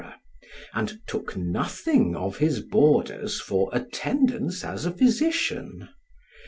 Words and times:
and 0.73 0.99
took 1.05 1.37
nothing 1.37 2.15
of 2.15 2.37
his 2.37 2.59
boarders 2.59 3.39
for 3.39 3.69
attendance 3.71 4.63
as 4.63 4.83
a 4.83 4.89
physician. 4.91 5.89